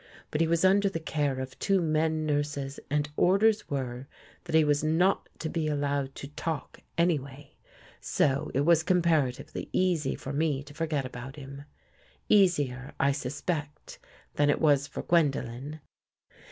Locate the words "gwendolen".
15.03-15.81